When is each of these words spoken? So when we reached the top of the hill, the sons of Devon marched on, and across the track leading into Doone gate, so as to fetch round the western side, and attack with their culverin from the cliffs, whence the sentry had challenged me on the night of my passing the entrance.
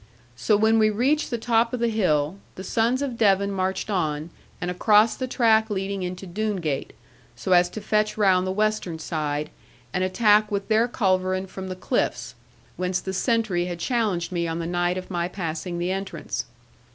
So 0.35 0.57
when 0.57 0.79
we 0.79 0.89
reached 0.89 1.29
the 1.29 1.37
top 1.37 1.73
of 1.75 1.79
the 1.79 1.87
hill, 1.87 2.39
the 2.55 2.63
sons 2.63 3.03
of 3.03 3.19
Devon 3.19 3.51
marched 3.51 3.87
on, 3.91 4.31
and 4.59 4.71
across 4.71 5.15
the 5.15 5.27
track 5.27 5.69
leading 5.69 6.01
into 6.01 6.25
Doone 6.25 6.55
gate, 6.55 6.93
so 7.35 7.51
as 7.51 7.69
to 7.69 7.81
fetch 7.81 8.17
round 8.17 8.47
the 8.47 8.51
western 8.51 8.97
side, 8.97 9.51
and 9.93 10.03
attack 10.03 10.49
with 10.49 10.69
their 10.69 10.87
culverin 10.87 11.45
from 11.45 11.67
the 11.67 11.75
cliffs, 11.75 12.33
whence 12.77 12.99
the 12.99 13.13
sentry 13.13 13.65
had 13.65 13.77
challenged 13.77 14.31
me 14.31 14.47
on 14.47 14.57
the 14.57 14.65
night 14.65 14.97
of 14.97 15.11
my 15.11 15.27
passing 15.27 15.77
the 15.77 15.91
entrance. 15.91 16.45